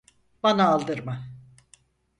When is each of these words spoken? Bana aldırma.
Bana 0.43 0.67
aldırma. 0.69 1.27